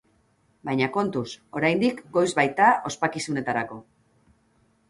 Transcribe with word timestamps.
Baina 0.69 0.87
kontuz, 0.95 1.25
oraindik 1.59 2.01
goiz 2.17 2.25
baita 2.39 2.73
ospakizunetarako. 2.93 3.79